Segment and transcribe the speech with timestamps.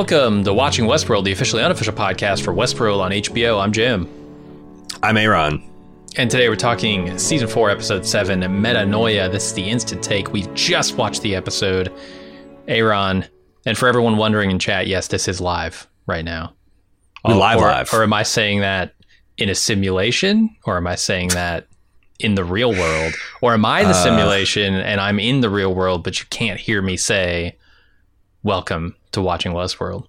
[0.00, 3.62] Welcome to Watching Westworld, the officially unofficial podcast for Westworld on HBO.
[3.62, 4.08] I'm Jim.
[5.02, 5.62] I'm Aaron.
[6.16, 9.30] And today we're talking season 4, episode 7, Metanoia.
[9.30, 10.32] This is the instant take.
[10.32, 11.92] We've just watched the episode.
[12.66, 13.26] Aaron,
[13.66, 16.54] and for everyone wondering in chat, yes, this is live right now.
[17.28, 17.92] We live or, live.
[17.92, 18.94] Or am I saying that
[19.36, 20.56] in a simulation?
[20.64, 21.66] Or am I saying that
[22.18, 23.12] in the real world?
[23.42, 26.58] Or am I the Uh, simulation and I'm in the real world, but you can't
[26.58, 27.58] hear me say,
[28.42, 30.06] Welcome to Watching Westworld?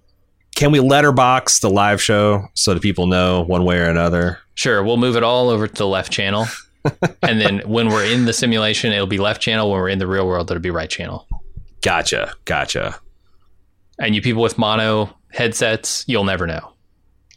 [0.54, 4.38] Can we letterbox the live show so that people know one way or another?
[4.54, 6.46] Sure, we'll move it all over to the left channel.
[7.22, 9.70] and then when we're in the simulation, it'll be left channel.
[9.70, 11.28] When we're in the real world, it'll be right channel.
[11.82, 12.32] Gotcha.
[12.46, 12.98] Gotcha.
[13.98, 16.72] And you people with mono headsets, you'll never know.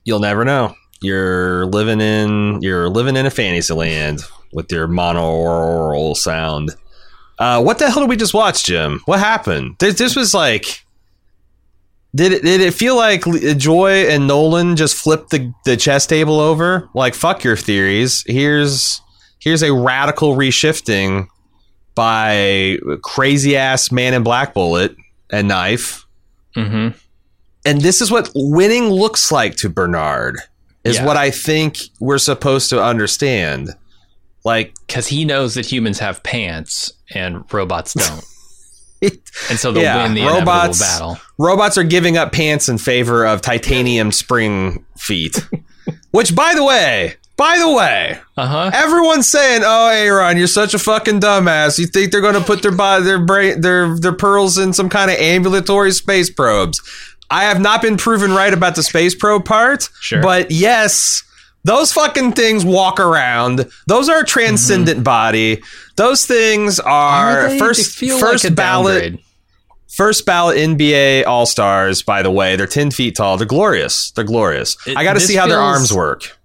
[0.06, 0.76] You'll never know.
[1.02, 4.22] You're living in you're living in a fantasy land
[4.54, 6.74] with your monaural sound.
[7.38, 9.02] Uh, what the hell did we just watch, Jim?
[9.04, 9.76] What happened?
[9.80, 10.85] This, this was like.
[12.16, 13.24] Did it, did it feel like
[13.58, 16.90] Joy and Nolan just flipped the, the chess table over?
[16.94, 18.24] Like fuck your theories.
[18.26, 19.02] Here's
[19.40, 21.28] here's a radical reshifting
[21.96, 24.96] by crazy ass man in black bullet
[25.30, 26.06] and knife.
[26.56, 26.98] Mm-hmm.
[27.66, 30.38] And this is what winning looks like to Bernard.
[30.84, 31.06] Is Yeah.
[31.06, 33.72] what I think we're supposed to understand.
[34.44, 38.24] Like Because he knows that humans have pants and robots don't.
[39.50, 41.20] And so they'll Yeah, win the robots- battle.
[41.38, 45.38] robots are giving up pants in favor of titanium spring feet.
[46.12, 48.72] Which by the way, by the way, Uh huh.
[48.74, 51.78] everyone's saying, "Oh, Aaron, you're such a fucking dumbass.
[51.78, 54.88] You think they're going to put their body, their brain, their their pearls in some
[54.90, 56.80] kind of ambulatory space probes?"
[57.30, 59.90] I have not been proven right about the space probe part.
[60.00, 60.22] Sure.
[60.22, 61.24] but yes,
[61.66, 63.68] those fucking things walk around.
[63.88, 65.04] Those are a transcendent mm-hmm.
[65.04, 65.64] body.
[65.96, 69.22] Those things are, first first like ballot downgrade.
[69.88, 72.56] First ballot NBA All Stars, by the way.
[72.56, 73.38] They're 10 feet tall.
[73.38, 74.12] They're glorious.
[74.12, 74.78] They're glorious.
[74.86, 76.38] It- I got to see how their arms work.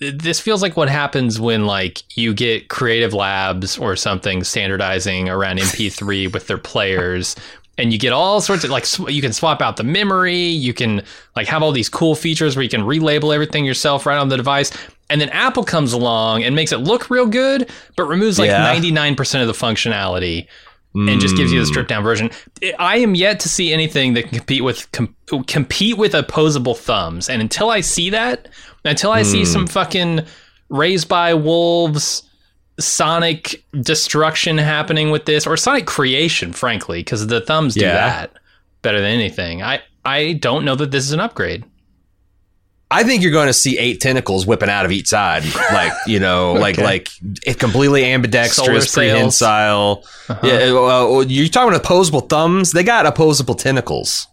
[0.00, 5.58] this feels like what happens when like you get creative labs or something standardizing around
[5.58, 7.36] mp3 with their players
[7.78, 10.72] and you get all sorts of like sw- you can swap out the memory you
[10.72, 11.02] can
[11.36, 14.36] like have all these cool features where you can relabel everything yourself right on the
[14.36, 14.70] device
[15.10, 18.74] and then apple comes along and makes it look real good but removes like Yeah.
[18.74, 20.46] 99% of the functionality
[20.96, 21.68] and just gives you the Mm.
[21.70, 22.30] stripped down version.
[22.78, 25.12] I am yet to see anything that can compete with com-
[25.48, 28.46] compete with opposable thumbs, and until I see that,
[28.84, 29.44] until I see Hmm.
[29.50, 30.20] some fucking
[30.68, 32.22] raised by wolves,
[32.78, 37.94] Sonic destruction happening with this, or Sonic creation, frankly, because the thumbs do Yeah.
[37.94, 38.32] that
[38.82, 39.62] better than anything.
[39.62, 41.64] I I don't know that this is an upgrade.
[42.90, 45.42] I think you're going to see eight tentacles whipping out of each side,
[45.72, 46.84] like you know, like Okay.
[46.84, 47.08] like
[47.46, 50.04] it completely ambidextrous, prehensile.
[50.28, 50.46] Uh-huh.
[50.46, 52.72] Yeah, well, you're talking about opposable thumbs.
[52.72, 54.26] They got opposable tentacles.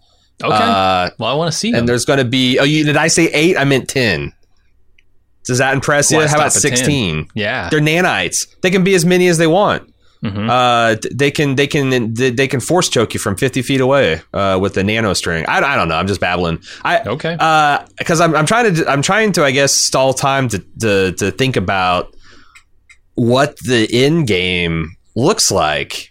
[0.43, 0.53] Okay.
[0.53, 1.79] Uh, well, I want to see them.
[1.81, 2.57] and there's going to be.
[2.59, 3.57] Oh, you, did I say eight?
[3.57, 4.33] I meant ten.
[5.45, 6.19] Does that impress you?
[6.19, 6.77] How about stop at 10?
[6.77, 7.27] sixteen?
[7.33, 7.69] yeah.
[7.69, 8.47] They're nanites.
[8.61, 9.87] They can be as many as they want.
[10.23, 10.47] Mhm.
[10.51, 14.59] Uh, they can they can they can force choke you from fifty feet away uh,
[14.61, 15.45] with the nano string.
[15.47, 15.95] I, I don't know.
[15.95, 16.59] I'm just babbling.
[16.83, 17.31] I Okay.
[17.97, 21.31] because I'm I'm trying to I'm trying to I guess stall time to to to
[21.31, 22.15] think about
[23.15, 26.10] what the end game looks like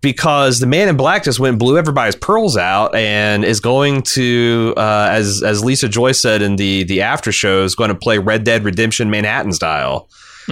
[0.00, 4.02] because the man in black just went and blew everybody's pearls out and is going
[4.02, 7.94] to uh, as as Lisa Joy said in the the after show is going to
[7.94, 10.08] play Red Dead Redemption Manhattan style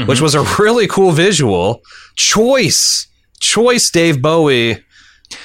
[0.06, 0.20] which Mhm.
[0.20, 1.82] was a really cool visual
[2.16, 3.06] choice
[3.40, 4.82] choice Dave Bowie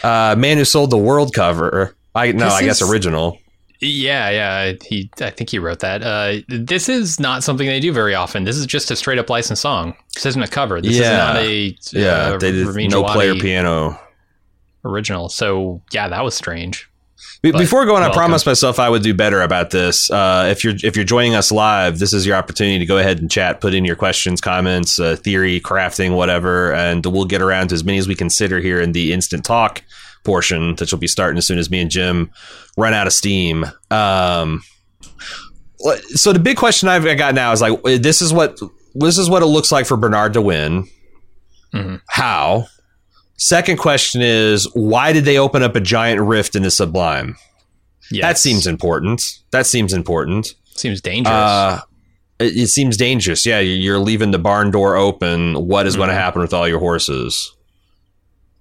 [0.03, 3.37] uh, man who sold the world cover I no This I guess is- original
[3.83, 4.73] Yeah, yeah.
[4.83, 6.01] He, I think he wrote that.
[6.03, 8.43] Uh, this is not something they do very often.
[8.43, 9.95] This is just a straight up licensed song.
[10.15, 10.81] This isn't a cover.
[10.81, 11.01] This Yeah.
[11.01, 13.99] is not a Yeah, uh, they did no player piano.
[14.85, 15.29] original.
[15.29, 16.89] So yeah, that was strange.
[17.41, 20.09] Be- Before going, I promised myself I would do better about this.
[20.09, 23.19] Uh, if you're if you're joining us live, this is your opportunity to go ahead
[23.19, 27.67] and chat, put in your questions, comments, uh, theory, crafting, whatever, and we'll get around
[27.69, 29.81] to as many as we consider here in the instant talk
[30.23, 32.31] portion that you'll be starting as soon as me and Jim
[32.77, 33.65] run out of steam.
[33.91, 34.63] Um,
[36.15, 38.59] so the big question I've got now is like, this is what
[38.95, 40.87] this is what it looks like for Bernard to win.
[41.73, 41.99] Mhm.
[42.07, 42.67] How?
[43.37, 47.35] Second question is why did they open up a giant rift in the Sublime?
[48.11, 48.21] Yes.
[48.21, 49.23] That seems important.
[49.51, 50.53] That seems important.
[50.75, 51.33] seems dangerous.
[51.33, 51.81] Uh,
[52.39, 53.45] it, it seems dangerous.
[53.45, 55.53] Yeah, you- you're leaving the barn door open.
[55.67, 56.19] What is going to Mhm.
[56.19, 57.51] happen with all your horses?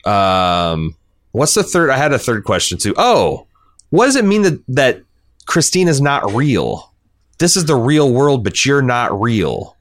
[0.05, 0.95] Um,
[1.33, 1.91] what's the third?
[1.91, 2.95] I had a third question too.
[2.97, 3.47] Oh,
[3.91, 5.03] what does it mean that that
[5.47, 6.93] Christina's not real?
[7.39, 9.77] This is the real world, but you're not real.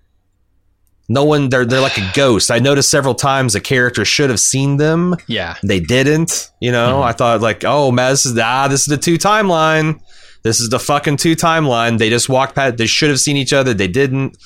[1.08, 1.50] No one.
[1.50, 2.50] They're they're like a ghost.
[2.52, 5.16] I noticed several times a character should have seen them.
[5.28, 5.56] Yeah.
[5.64, 6.50] They didn't.
[6.60, 7.02] You know.
[7.02, 7.06] Mhm.
[7.06, 10.02] I thought like, oh, man, this is ah, this is the two timeline.
[10.44, 12.00] This is the fucking two timeline.
[12.00, 12.78] They just walked past.
[12.78, 13.74] They should have seen each other.
[13.76, 14.38] They didn't.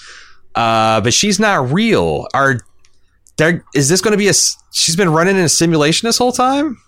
[0.53, 2.27] Uh, but she's not real.
[2.33, 2.59] Are
[3.37, 3.63] there?
[3.73, 4.33] Is this going to be a?
[4.73, 6.81] She's been running in a simulation this whole time.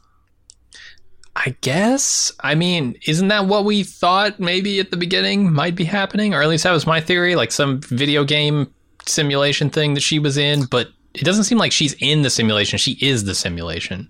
[1.37, 2.31] I guess.
[2.39, 6.33] I mean, isn't that what we thought maybe at the beginning might be happening?
[6.33, 8.73] Or at least that was my theory, like some video game
[9.05, 12.79] simulation thing that she was in, but it doesn't seem like she's in the simulation.
[12.79, 14.09] She is the simulation.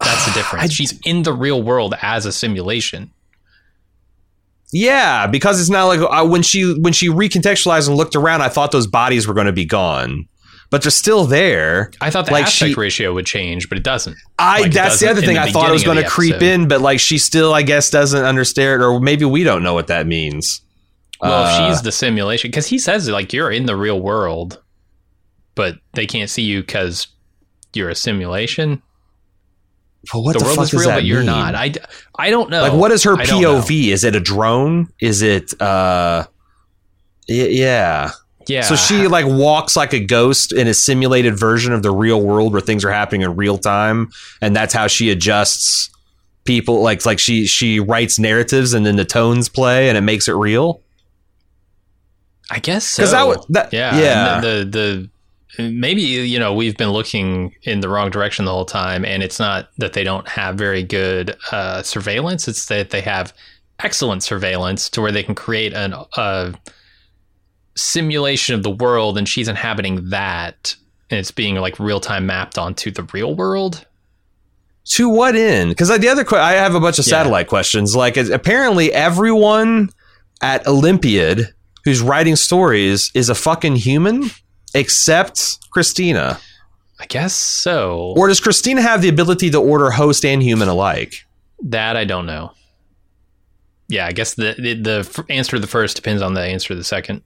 [0.00, 0.72] That's the difference.
[0.72, 3.12] She's in the real world as a simulation.
[4.72, 8.48] Yeah, because it's not like uh, when she when she recontextualized and looked around, I
[8.48, 10.26] thought those bodies were going to be gone,
[10.74, 11.92] but they're still there.
[12.00, 14.16] I thought the Like aspect she- ratio would change, but it doesn't.
[14.40, 15.36] I Like that's the doesn't other thing.
[15.36, 17.90] the I thought it was going to creep in, but like she still, I guess,
[17.90, 20.62] doesn't understand, or maybe we don't know what that means.
[21.20, 24.60] Well, Uh, if she's the simulation, because he says like you're in the real world,
[25.54, 27.06] but they can't see you because
[27.72, 28.82] you're a simulation.
[30.12, 31.26] But what the, the, world fuck is real, but you're mean?
[31.26, 31.54] not.
[31.54, 31.72] I,
[32.18, 32.62] I don't know.
[32.62, 33.22] Like, what is her know.
[33.22, 33.92] POV?
[33.92, 34.88] Is it a drone?
[35.00, 35.54] Is it?
[35.62, 36.26] uh
[37.28, 38.10] y- Yeah.
[38.46, 38.62] Yeah.
[38.62, 42.52] So she like walks like a ghost in a simulated version of the real world
[42.52, 44.10] where things are happening in real time,
[44.40, 45.90] and that's how she adjusts
[46.44, 46.82] people.
[46.82, 50.34] Like like she she writes narratives and then the tones play and it makes it
[50.34, 50.80] real.
[52.50, 53.02] I guess so.
[53.02, 53.98] Because that would that yeah.
[53.98, 54.40] yeah.
[54.40, 55.10] The, the the
[55.58, 59.38] maybe you know we've been looking in the wrong direction the whole time, and it's
[59.38, 62.48] not that they don't have very good uh, surveillance.
[62.48, 63.32] It's that they have
[63.80, 66.54] excellent surveillance to where they can create an a
[67.76, 70.74] simulation of the world, and she's inhabiting that,
[71.10, 73.86] and it's being like real time mapped onto the real world.
[74.86, 75.70] to what end?
[75.70, 77.10] Because the other que- I have a bunch of Yeah.
[77.12, 77.96] satellite questions.
[77.96, 79.88] Like apparently everyone
[80.42, 81.54] at Olympiad
[81.84, 84.30] who's writing stories is a fucking human
[84.74, 86.38] except Christina.
[87.00, 88.12] I guess so.
[88.16, 91.14] Or does Christina have the ability to order host and human alike?
[91.62, 92.52] that I don't know.
[93.88, 96.74] Yeah, I guess the, the the answer to the first depends on the answer to
[96.74, 97.22] the second.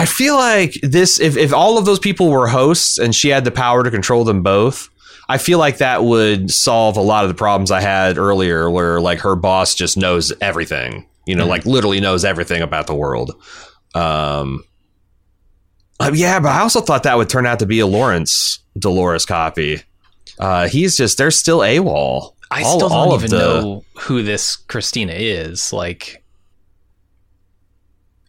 [0.00, 3.44] I feel like this if, if all of those people were hosts and she had
[3.44, 4.88] the power to control them both,
[5.28, 9.00] I feel like that would solve a lot of the problems I had earlier where
[9.00, 11.06] like her boss just knows everything.
[11.26, 11.48] You know, Mhm.
[11.50, 13.32] like literally knows everything about the world.
[13.94, 14.64] Um
[16.00, 19.26] uh, yeah, but I also thought that would turn out to be a Lawrence Dolores
[19.26, 19.82] copy.
[20.38, 22.34] Uh, he's just they're still AWOL.
[22.50, 25.72] I All- still don't even the- know who this Christina is.
[25.72, 26.22] Like,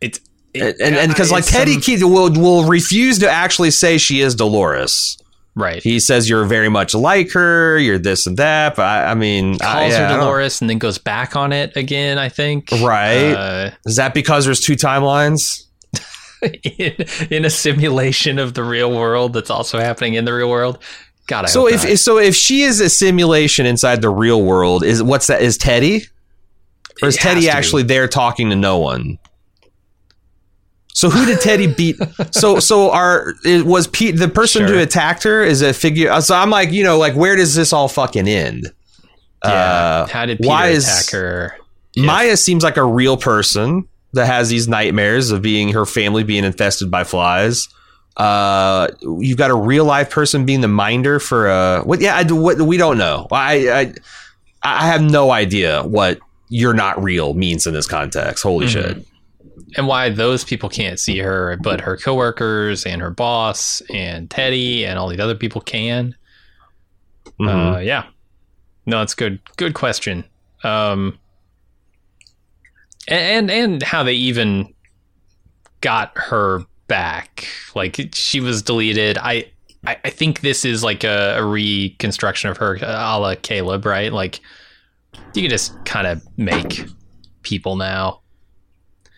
[0.01, 0.23] it's it-
[0.61, 4.35] and and because like Teddy some- Keith will will refuse to actually say she is
[4.35, 5.17] Dolores.
[5.55, 5.81] right?
[5.83, 7.77] He says you're very much like her.
[7.77, 8.75] You're this and that.
[8.75, 11.51] But I, I mean, I, calls yeah, her don't- Dolores and then goes back on
[11.51, 12.17] it again.
[12.17, 13.33] I think Right.
[13.33, 15.65] uh, Is that because there's two timelines?
[16.77, 16.95] in,
[17.29, 20.79] in a simulation of the real world that's also happening in the real world.
[21.27, 21.97] God, I so if not.
[21.99, 25.41] so, if she is a simulation inside the real world, is what's that?
[25.41, 26.03] Is Teddy
[27.03, 27.49] or is Teddy to be.
[27.51, 29.19] actually there talking to no one?
[30.99, 31.95] So who did Teddy beat?
[32.31, 34.75] So so our it was Pete the person Sure.
[34.75, 36.19] who attacked her is a figure.
[36.19, 38.71] So I'm like, you know, like where does this all fucking end?
[39.45, 41.55] yeah, Uh, how did Peter why is- attack her?
[41.95, 46.23] if- Maya seems like a real person that has these nightmares of being her family
[46.23, 47.69] being infested by flies.
[48.17, 52.01] Uh, you've got a real life person being the minder for uh what?
[52.01, 53.27] Yeah, I, do- what we don't know.
[53.31, 53.93] I I
[54.63, 58.43] I have no idea what "you're not real" means in this context.
[58.43, 58.69] Holy Mhm.
[58.69, 59.05] shit!
[59.77, 64.85] And why those people can't see her, but her coworkers and her boss and Teddy
[64.85, 66.15] and all these other people can.
[67.39, 67.75] Mhm.
[67.75, 68.05] Uh, yeah,
[68.85, 69.39] no, it's good.
[69.57, 70.23] Good question.
[70.63, 71.17] Um,
[73.07, 74.73] and, and and how they even
[75.81, 77.47] got her back.
[77.75, 79.17] Like she was deleted.
[79.17, 79.45] I
[79.85, 84.11] I, I think this is like a, a reconstruction of her, a la Caleb, right?
[84.11, 84.41] Like
[85.33, 86.85] you can just kind of make
[87.43, 88.21] people now.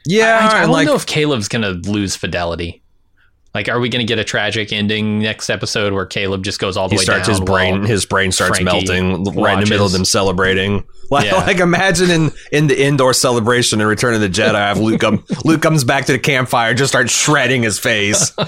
[0.06, 2.82] Yeah, I, I, I don't like know if Caleb's gonna lose fidelity.
[3.54, 6.88] Like, are we gonna get a tragic ending next episode where Caleb just goes all
[6.88, 7.34] the he way starts down?
[7.36, 11.26] his brain his brain starts Frankie melting right in the middle of them celebrating like,
[11.26, 11.36] Yeah.
[11.44, 15.26] like imagine in in the indoor celebration in return of the jedi have luke come
[15.44, 18.32] luke comes back to the campfire and just starts shredding his face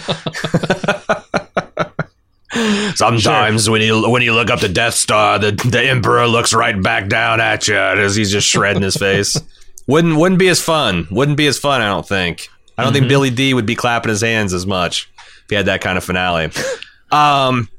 [2.96, 6.80] Sometimes when you when you look up the Death Star, the the Emperor looks right
[6.80, 9.36] back down at you as he's just shredding his face.
[9.88, 11.08] Wouldn't wouldn't be as fun.
[11.12, 11.82] Wouldn't be as fun.
[11.82, 12.48] I don't think.
[12.78, 13.10] I don't think Mhm.
[13.10, 16.04] Billy Dee would be clapping his hands as much if he had that kind of
[16.04, 16.50] finale.
[17.12, 17.70] Um.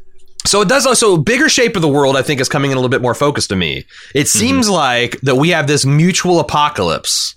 [0.46, 2.16] So it does also bigger shape of the world.
[2.16, 3.84] I think is coming in a little bit more focused to me.
[4.14, 7.34] It seems like that we have this mutual apocalypse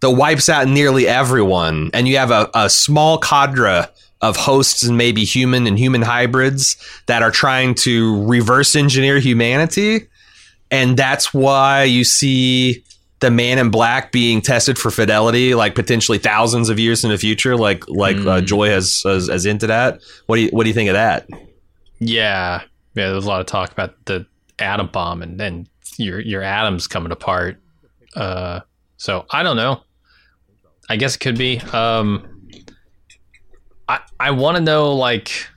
[0.00, 3.86] that wipes out nearly everyone, and you have a, a small cadre
[4.20, 6.76] of hosts and maybe human and human hybrids
[7.06, 10.06] that are trying to reverse engineer humanity.
[10.70, 12.84] And that's why you see
[13.22, 17.16] the man in black being tested for fidelity, like potentially thousands of years in the
[17.16, 18.44] future, like like uh, Mm.
[18.44, 20.00] Joy has, has has hinted at.
[20.26, 21.26] What do you what do you think of that?
[21.98, 22.62] Yeah,
[22.94, 23.08] yeah.
[23.08, 24.26] There's a lot of talk about the
[24.58, 27.56] atom bomb and then your your atoms coming apart.
[28.14, 28.60] Uh,
[28.98, 29.82] so I don't know.
[30.90, 31.58] I guess it could be.
[31.72, 32.28] Um,
[33.88, 35.48] I I want to know like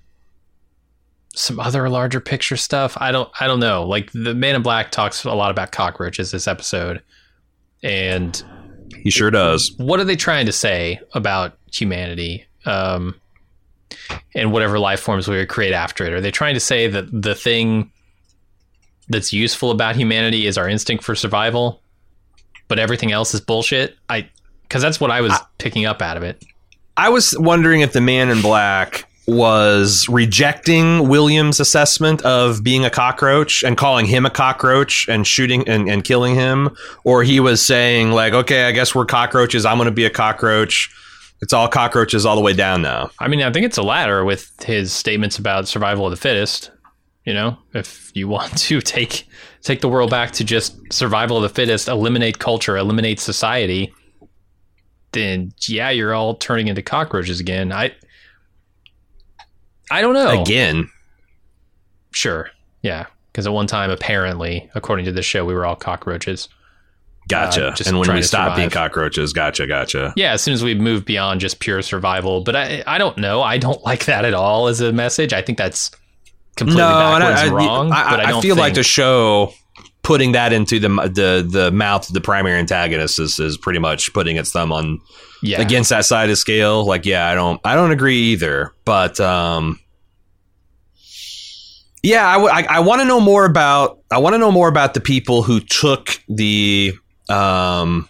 [1.33, 2.95] some other larger picture stuff.
[2.99, 3.85] I don't I don't know.
[3.85, 7.01] Like the Man in Black talks a lot about cockroaches this episode,
[7.83, 8.43] and
[9.03, 9.73] He sure does.
[9.77, 13.19] what are they trying to say about humanity um,
[14.33, 16.13] and whatever life forms we would create after it?
[16.13, 17.91] Are they trying to say that the thing
[19.09, 21.81] that's useful about humanity is our instinct for survival,
[22.67, 23.95] but everything else is bullshit?
[24.09, 24.29] I
[24.63, 26.43] because that's what I was picking up out of it.
[26.97, 32.89] I was wondering if the man in black was rejecting William's assessment of being a
[32.89, 37.63] cockroach and calling him a cockroach and shooting and, and killing him, or he was
[37.65, 39.65] saying like, okay, I guess we're cockroaches.
[39.65, 40.93] I'm going to be a cockroach.
[41.41, 43.09] It's all cockroaches all the way down now.
[43.19, 46.71] I mean, I think it's a latter with his statements about survival of the fittest.
[47.25, 49.27] You know, if you want to take
[49.61, 53.91] take the world back to just survival of the fittest, eliminate culture, eliminate society,
[55.13, 57.71] then yeah, you're all turning into cockroaches again.
[57.71, 57.95] I
[59.91, 60.41] I don't know.
[60.41, 60.89] Again,
[62.15, 62.49] Sure.
[62.81, 63.07] Yeah.
[63.31, 66.47] Because at one time, apparently, according to this show, we were all cockroaches.
[67.27, 67.67] gotcha.
[67.67, 70.13] Uh, and when we to stop being cockroaches, gotcha, gotcha.
[70.15, 72.41] Yeah, as soon as we move beyond just pure survival.
[72.41, 73.41] But I, I don't know.
[73.41, 75.33] I don't like that at all as a message.
[75.33, 75.91] I think that's
[76.55, 77.91] completely and backwards I, and wrong.
[77.91, 79.53] I, but I, I don't feel like the show
[80.05, 84.13] putting that into the the the mouth of the primary antagonist is, is pretty much
[84.13, 85.01] putting its thumb on
[85.41, 85.59] yeah.
[85.59, 86.85] against that side of scale.
[86.85, 88.73] Like, yeah, I don't, I don't agree either.
[88.85, 89.79] But, um,
[92.03, 94.67] yeah, I, w- I, I want to know more about, I want to know more
[94.67, 96.93] about the people who took the,
[97.27, 98.07] um,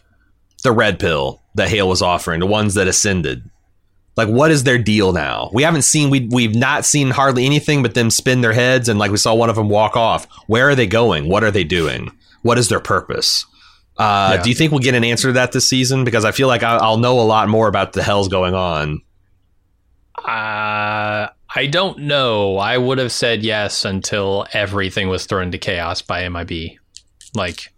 [0.63, 3.49] the red pill that Hale was offering, the ones that ascended.
[4.17, 5.49] Like, what is their deal now?
[5.53, 8.87] We haven't seen, we, we've not seen hardly anything but them spin their heads.
[8.87, 10.25] And like we saw one of them walk off.
[10.47, 11.27] Where are they going?
[11.27, 12.09] What are they doing?
[12.41, 13.45] What is their purpose?
[13.97, 14.43] Uh, Yeah.
[14.43, 16.05] Do you think we'll get an answer to that this season?
[16.05, 19.01] Because I feel like I'll, I'll know a lot more about the hell's going on.
[20.17, 22.57] Uh, I don't know.
[22.57, 26.77] I would have said yes until everything was thrown into chaos by MIB.
[27.33, 27.71] Like,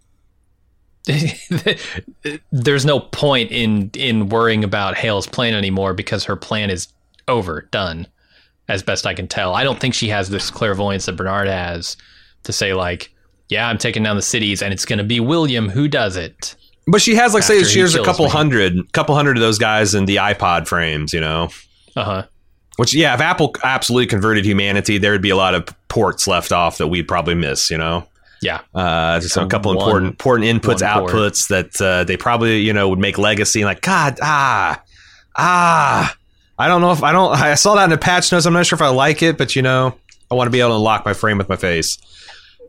[2.52, 6.88] there's no point in in worrying about Hale's plan anymore because her plan is
[7.26, 8.06] over, done.
[8.68, 11.96] As best I can tell, I don't think she has this clairvoyance that Bernard has
[12.42, 13.10] to say like,
[13.48, 16.54] "Yeah, I'm taking down the cities, and it's going to be William who does it."
[16.86, 18.30] But she has like say she has a couple me.
[18.30, 21.48] hundred, couple hundred of those guys in the iPod frames, you know.
[21.96, 22.22] Uh huh.
[22.76, 26.52] Which yeah, if Apple absolutely converted humanity, there would be a lot of ports left
[26.52, 28.06] off that we'd probably miss, you know.
[28.40, 28.60] Yeah.
[28.74, 31.10] Uh, just a couple one- important important inputs, port.
[31.12, 33.64] outputs that uh, they probably you know would make legacy.
[33.64, 34.82] Like God, ah,
[35.36, 36.14] ah.
[36.60, 37.32] I don't know if I don't.
[37.34, 38.44] I saw that in the patch notes.
[38.46, 39.94] I'm not sure if I like it, but you know,
[40.30, 41.98] I want to be able to lock my frame with my face.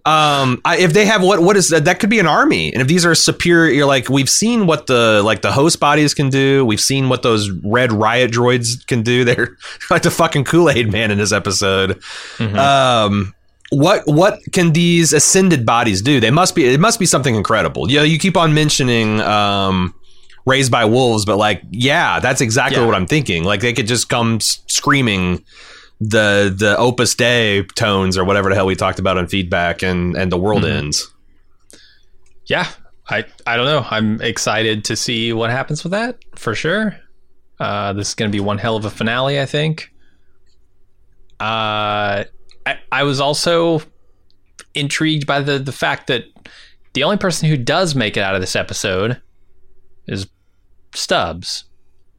[0.05, 1.85] Um, I, if they have what what is that?
[1.85, 4.87] That could be an army, and if these are superior, you're like we've seen what
[4.87, 6.63] the like the host bodies can do.
[6.65, 9.23] We've seen what those red riot droids can do.
[9.25, 9.57] They're
[9.89, 11.99] like the fucking Kool Aid man in this episode.
[12.37, 12.55] Mhm.
[12.57, 13.35] Um,
[13.71, 16.19] what what can these ascended bodies do?
[16.19, 17.89] They must be it must be something incredible.
[17.91, 19.93] Yeah, you keep on mentioning um,
[20.45, 22.85] raised by wolves, but like yeah, that's exactly Yeah.
[22.87, 23.43] what I'm thinking.
[23.43, 25.43] Like they could just come screaming
[26.01, 30.15] the the Opus Dei tones or whatever the hell we talked about on feedback, and
[30.15, 30.77] and the world Mhm.
[30.77, 31.11] ends.
[32.45, 32.67] yeah
[33.11, 36.95] i i don't know i'm excited to see what happens with that for sure
[37.59, 39.91] uh this is gonna be one hell of a finale i think
[41.39, 42.23] uh
[42.69, 43.81] i, I was also
[44.73, 46.25] intrigued by the the fact that
[46.93, 49.21] the only person who does make it out of this episode
[50.07, 50.27] is
[50.93, 51.65] stubbs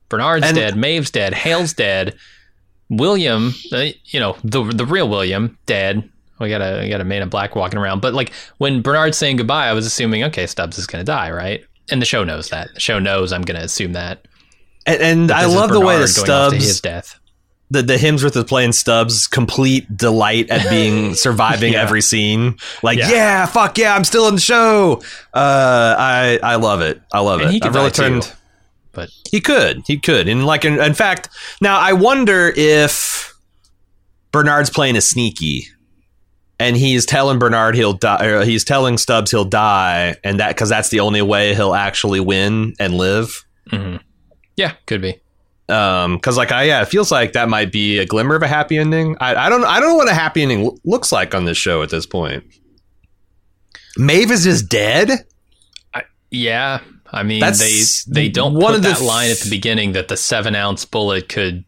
[0.08, 2.16] bernard's And- dead maeve's dead hale's dead
[2.88, 6.08] william uh, you know the the real william dead
[6.40, 8.00] we got a we got a man in black walking around.
[8.00, 11.30] But like when Bernard's saying goodbye, I was assuming okay, Stubbs is going to die,
[11.30, 11.64] right?
[11.90, 12.70] And the show knows that.
[12.74, 14.26] The show knows I'm going to assume that.
[14.86, 17.19] And, and I love the way that Bernard to his Stubbs, death.
[17.70, 21.82] The the Hemsworth is playing Stubbs, complete delight at being surviving Yeah.
[21.82, 22.56] every scene.
[22.82, 23.10] Like Yeah.
[23.10, 23.46] yeah.
[23.46, 25.00] fuck yeah, I'm still in the show.
[25.32, 27.00] Uh, I I love it.
[27.12, 27.52] I love And it.
[27.52, 28.02] he could really too.
[28.02, 28.32] turned.
[28.92, 29.82] But He could.
[29.86, 30.26] He could.
[30.28, 31.28] And like in, in fact,
[31.60, 33.34] now I wonder if
[34.32, 35.66] Bernard's playing a sneaky
[36.58, 40.68] and he's telling Bernard he'll die or he's telling Stubbs he'll die and that cuz
[40.68, 43.44] that's the only way he'll actually win and live.
[43.70, 44.00] mhm.
[44.56, 45.20] yeah, could be.
[45.70, 48.48] Um, because like I yeah, it feels like that might be a glimmer of a
[48.48, 49.16] happy ending.
[49.20, 51.56] I, I don't I don't know what a happy ending lo- looks like on this
[51.58, 52.44] show at this point.
[53.96, 55.10] Maeve is just dead.
[56.30, 56.80] Yeah,
[57.12, 59.92] I mean That's they they don't one put of the that line at the beginning
[59.92, 61.64] that the seven ounce bullet could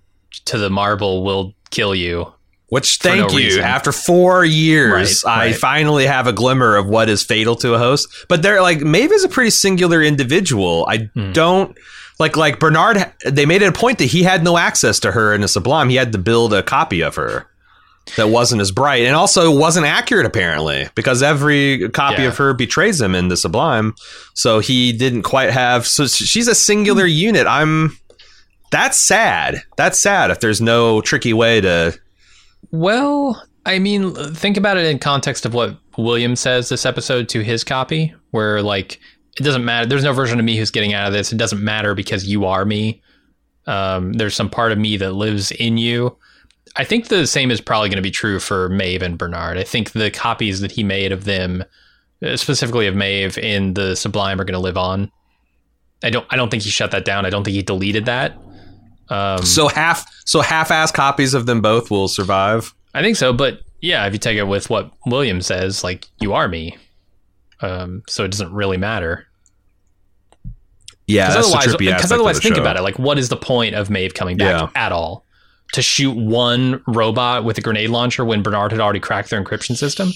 [0.46, 2.32] to the marble will kill you.
[2.68, 3.44] Which thank no you.
[3.46, 3.62] reason.
[3.64, 5.54] After four years, Right, I right.
[5.56, 8.08] finally have a glimmer of what is fatal to a host.
[8.30, 10.86] But they're like Maeve is a pretty singular individual.
[10.88, 11.32] I Hmm.
[11.32, 11.76] don't
[12.22, 13.12] like like Bernard.
[13.26, 15.90] They made it a point that he had no access to her in the Sublime.
[15.90, 17.46] He had to build a copy of her
[18.16, 22.28] that wasn't as bright and also wasn't accurate apparently because every copy Yeah.
[22.28, 23.94] of her betrays him in the Sublime.
[24.34, 25.86] So he didn't quite have.
[25.86, 27.46] So she's a singular unit.
[27.46, 27.96] I'm.
[28.70, 29.62] That's sad.
[29.76, 31.98] That's sad if there's no tricky way to.
[32.70, 37.42] Well, I mean, think about it in context of what William says this episode to
[37.42, 38.98] his copy, where like
[39.38, 39.86] it doesn't matter.
[39.86, 41.32] There's no version of me who's getting out of this.
[41.32, 43.02] It doesn't matter because you are me.
[43.66, 46.16] Um, there's some part of me that lives in you.
[46.76, 49.58] I think the same is probably going to be true for Maeve and Bernard.
[49.58, 51.64] I think the copies that he made of them,
[52.24, 55.10] uh, specifically of Maeve in the Sublime, are going to live on.
[56.02, 56.26] I don't.
[56.30, 57.24] I don't think he shut that down.
[57.26, 58.36] I don't think he deleted that.
[59.08, 62.74] Um, So half so half-ass copies of them both will survive.
[62.94, 66.32] I think so, but yeah, if you take it with what William says, like you
[66.34, 66.76] are me,
[67.62, 69.26] um, so it doesn't really matter.
[71.06, 72.60] Yeah, Because that's the otherwise, trippy because otherwise, think show.
[72.60, 72.82] about it.
[72.82, 74.82] Like, what is the point of Maeve coming back Yeah.
[74.82, 75.24] at all?
[75.74, 79.76] To shoot one robot with a grenade launcher when Bernard had already cracked their encryption
[79.76, 80.12] system?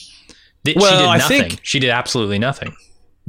[0.65, 2.75] Th- she Well, did I think- she did absolutely nothing.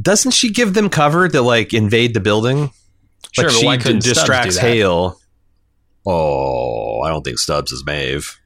[0.02, 2.72] Doesn't she give them cover to like invade the building?
[3.32, 4.58] Sure, like but she why couldn't distracts?
[4.58, 5.20] Hale.
[6.06, 8.40] Oh, I don't think Stubbs is Maeve.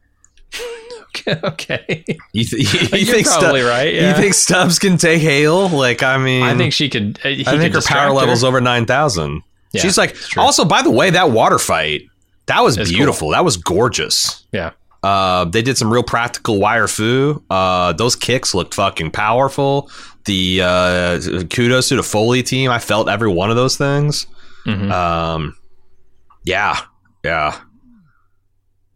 [1.43, 2.03] okay,
[2.33, 3.93] You, th- you you're think probably right.
[3.93, 4.09] Yeah.
[4.09, 5.69] You think Stubbs can take Hale?
[5.69, 7.19] Like, I mean, I think she could.
[7.23, 8.13] Uh, I think could her power her.
[8.13, 9.43] level's over nine thousand.
[9.73, 12.01] Yeah, She's like, also by the way, that water fight
[12.47, 12.97] that was It's cool.
[12.97, 13.29] beautiful.
[13.29, 14.45] That was gorgeous.
[14.51, 14.71] Yeah.
[15.03, 17.41] Uh, they did some real practical wire fu.
[17.49, 19.89] Uh, those kicks looked fucking powerful.
[20.25, 22.69] The uh, kudos to the Foley team.
[22.69, 24.27] I felt every one of those things.
[24.67, 24.91] Mhm.
[24.91, 25.55] Um,
[26.43, 26.77] yeah,
[27.23, 27.59] yeah.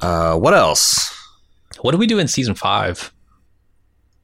[0.01, 1.14] Uh, what else,
[1.85, 3.13] What do we do in season five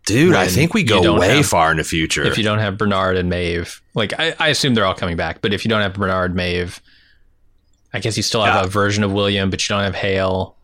[0.07, 0.33] dude?
[0.33, 2.23] I think we go way have- far in the future.
[2.23, 3.81] if you don't have Bernard and Maeve?
[3.93, 6.81] Like, I, I assume they're all coming back, but if you don't have Bernard, Maeve,
[7.93, 8.63] I guess you still have Yeah.
[8.63, 10.55] a version of William, but you don't have Hale.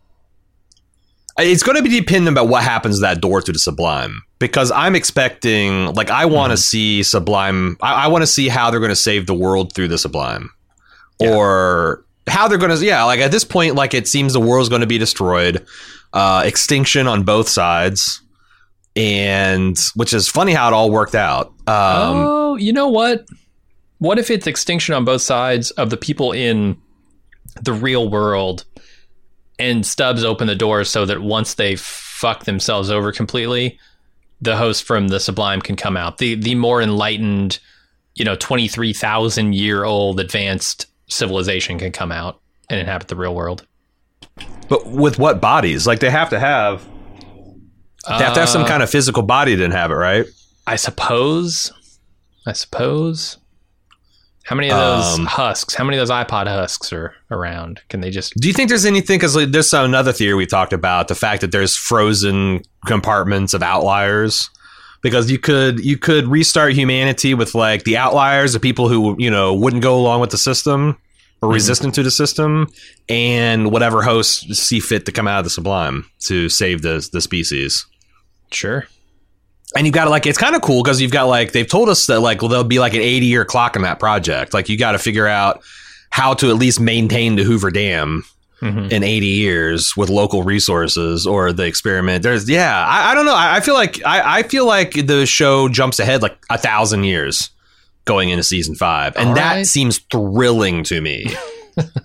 [1.38, 4.72] It's going to be dependent about what happens to that door to the Sublime because
[4.72, 6.62] I'm expecting, like, I want to Mhm.
[6.64, 7.78] see Sublime.
[7.80, 10.50] I, I want to see how they're going to save the world through the Sublime,
[11.20, 11.36] Yeah.
[11.36, 12.86] or how they're going to.
[12.86, 15.66] Yeah, like at this point, like it seems the world's going to be destroyed,
[16.14, 18.22] uh, extinction on both sides,
[18.96, 21.48] and which is funny how it all worked out.
[21.66, 23.26] Um, oh, you know what?
[24.00, 26.78] What if it's extinction on both sides of the people in
[27.62, 28.66] the real world,
[29.58, 33.80] and Stubbs open the door so that once they fuck themselves over completely,
[34.42, 36.18] the host from the Sublime can come out.
[36.18, 37.60] The the more enlightened,
[38.16, 42.40] you know, twenty three thousand year old advanced civilization can come out
[42.70, 43.66] and inhabit the real world.
[44.70, 45.88] But with what bodies?
[45.88, 46.86] Like they have to have.
[48.08, 50.26] They have to have some Uh, kind of physical body to inhabit, right?
[50.66, 51.74] I suppose.
[52.46, 53.38] I suppose.
[54.46, 55.74] How many of those Um, husks?
[55.76, 57.82] How many of those iPod husks are around?
[57.90, 58.34] Can they just?
[58.36, 59.18] Do you think there's anything?
[59.18, 63.62] Because like, there's another theory we talked about the fact that there's frozen compartments of
[63.62, 64.50] outliers.
[65.02, 69.30] Because you could you could restart humanity with like the outliers, the people who you
[69.30, 70.98] know wouldn't go along with the system
[71.42, 71.54] or Mhm.
[71.54, 72.68] resistant to the system,
[73.08, 77.22] and whatever hosts see fit to come out of the sublime to save the the
[77.22, 77.86] species.
[78.52, 78.88] Sure.
[79.76, 81.90] And you've got to like it's kind of cool because you've got like they've told
[81.90, 84.54] us that like well there'll be like an 80 year clock in that project.
[84.54, 85.62] Like you got to figure out
[86.10, 88.24] how to at least maintain the Hoover Dam
[88.62, 88.92] Mhm.
[88.92, 92.24] in 80 years with local resources or the experiment.
[92.24, 93.36] There's yeah, I, I don't know.
[93.36, 97.04] I, I feel like I, I feel like the show jumps ahead like a thousand
[97.04, 97.52] years
[98.06, 99.68] going into season five, and All that right.
[99.68, 101.28] seems thrilling to me.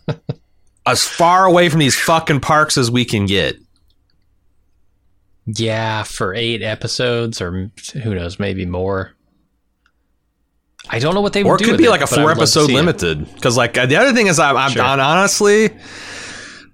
[0.87, 3.57] as far away from these fucking parks as we can get.
[5.47, 7.71] Yeah, for eight episodes, or
[8.03, 9.13] who knows, maybe more.
[10.91, 11.71] I don't know what they or would it do.
[11.71, 13.97] could with be like a but four would love to episode limited because like the
[13.97, 14.83] other thing is I'm, I'm Sure.
[14.83, 15.71] honestly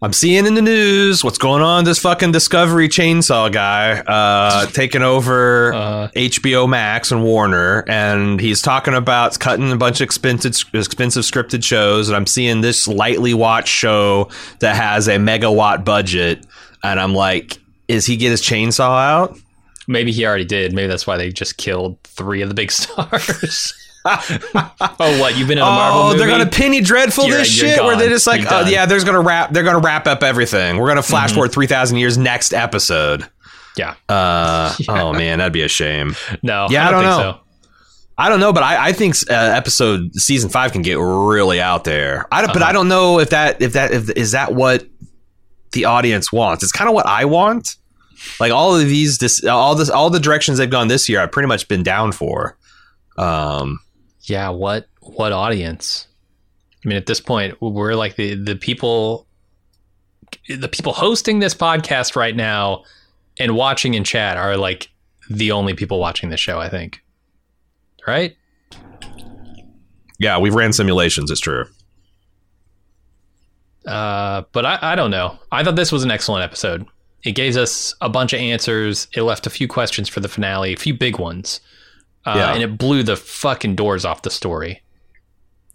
[0.02, 5.02] i'm seeing in the news what's going on this fucking discovery chainsaw guy uh taking
[5.02, 10.54] over Uh, hbo max and warner and he's talking about cutting a bunch of expensive
[10.72, 14.28] expensive scripted shows and i'm seeing this lightly watched show
[14.60, 16.46] that has a megawatt budget
[16.82, 17.58] and i'm like
[17.88, 19.36] is he get his chainsaw out
[19.90, 20.74] maybe he already did.
[20.74, 23.72] Maybe that's why they just killed three of the big stars.
[25.00, 26.18] oh, what you've been in a Marvel oh, movie?
[26.18, 29.04] they're gonna penny dreadful You're- this you're shit where they're just like, oh yeah, there's
[29.04, 29.52] gonna wrap.
[29.52, 30.78] They're gonna wrap up everything.
[30.78, 33.28] We're gonna flash forward three thousand years next episode.
[33.76, 33.94] yeah.
[34.08, 35.02] Uh, Yeah.
[35.02, 36.14] oh man, that'd be a shame.
[36.42, 36.66] No.
[36.70, 37.32] Yeah, I don't, don't think know.
[37.32, 37.40] so.
[38.20, 41.84] I don't know, but I, I think uh, episode season five can get really out
[41.84, 42.26] there.
[42.32, 42.70] I don't, but Uh-huh.
[42.70, 44.84] I don't know if that if that if is that what
[45.72, 46.64] the audience wants.
[46.64, 47.76] It's kind of what I want.
[48.40, 51.30] Like all of these, this all this all the directions they've gone this year, I've
[51.30, 52.56] pretty much been down for.
[53.16, 53.78] Um,
[54.28, 54.50] Yeah.
[54.50, 54.88] What?
[55.00, 56.06] What audience?
[56.84, 59.26] I mean, at this point, we're like the the people,
[60.48, 62.84] the people hosting this podcast right now
[63.38, 64.90] and watching in chat are like
[65.30, 66.60] the only people watching this show.
[66.60, 67.02] I think.
[68.06, 68.36] Right.
[70.18, 71.30] yeah, we've ran simulations.
[71.30, 71.66] It's true.
[73.86, 75.38] Uh, but I, I don't know.
[75.50, 76.86] I thought this was an excellent episode.
[77.24, 79.08] It gave us a bunch of answers.
[79.14, 81.60] It left a few questions for the finale, a few big ones.
[82.34, 82.52] Uh, Yeah.
[82.54, 84.82] And it blew the fucking doors off the story.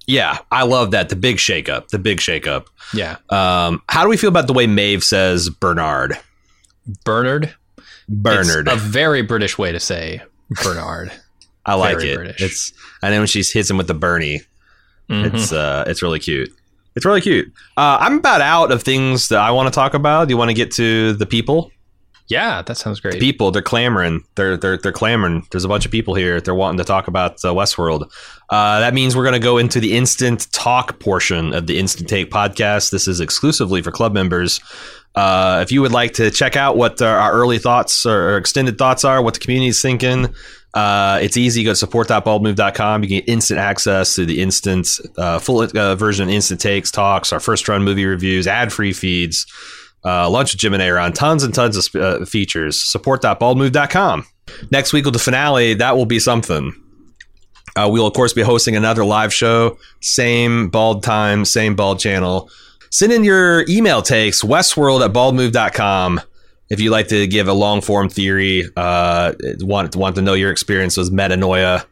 [0.06, 1.08] Yeah, I love that.
[1.10, 1.88] The big shakeup.
[1.88, 2.66] The big shakeup.
[2.94, 3.18] Yeah.
[3.30, 6.18] Um, how do we feel about the way Maeve says Bernard?
[7.06, 7.54] Bernard.
[8.10, 8.68] Bernard.
[8.68, 10.22] It's a very British way to say
[10.62, 11.12] Bernard.
[11.66, 12.16] I like very it.
[12.18, 12.42] British.
[12.42, 12.74] It's.
[13.02, 14.42] I know when she hits him with the Bernie.
[15.10, 15.34] Mhm.
[15.34, 16.50] It's uh, it's really cute.
[16.96, 17.48] It's really cute.
[17.78, 20.28] Uh, I'm about out of things that I want to talk about.
[20.28, 21.72] Do you want to get to the people?
[22.34, 23.19] Yeah, that sounds great.
[23.19, 24.24] People, they're clamoring.
[24.36, 25.48] They're they're they're clamoring.
[25.52, 26.41] There's a bunch of people here.
[26.41, 28.12] They're wanting to talk about uh, Westworld.
[28.50, 32.10] Uh, that means we're going to go into the instant talk portion of the Instant
[32.10, 32.91] Take podcast.
[32.91, 34.60] This is exclusively for club members.
[35.15, 38.38] Uh, if you would like to check out what our, our early thoughts or, or
[38.38, 40.34] extended thoughts are, what the community is thinking,
[40.74, 41.63] uh, it's easy.
[41.63, 43.04] Go to support.baldmove.com.
[43.04, 47.32] You get instant access to the instant, uh, full uh, version, of instant takes, talks,
[47.32, 49.46] our first run movie reviews, ad free feeds,
[50.06, 52.82] uh, lunch with Jim and Aaron, tons and tons of uh, features.
[52.82, 54.26] Support.baldmove.com.
[54.72, 56.74] Next week with the finale, that will be something.
[57.76, 59.78] Uh, we'll, of course, be hosting another live show.
[60.02, 62.50] Same bald time, same bald channel.
[62.92, 66.22] Send in your email takes, westworld at baldmove.com.
[66.70, 70.52] If you'd like to give a long form theory, uh, want, want to know your
[70.52, 71.86] experience with metanoia,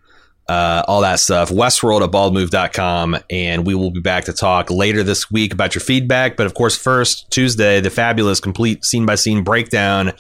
[0.48, 3.18] uh, all that stuff, westworld at baldmove.com.
[3.30, 6.36] And we will be back to talk later this week about your feedback.
[6.36, 10.14] But of course, first, Tuesday, the fabulous complete scene by scene breakdown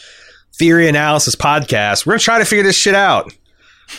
[0.53, 2.05] theory analysis podcast.
[2.05, 3.34] We're going to try to figure this shit out.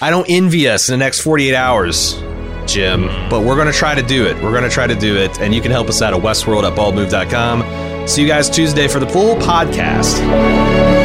[0.00, 2.14] I don't envy us in the next 48 hours,
[2.66, 4.36] Jim, but we're going to try to do it.
[4.42, 5.38] We're going to try to do it.
[5.40, 8.08] And you can help us out at westworld at baldmove.com.
[8.08, 11.01] See you guys Tuesday for the full podcast.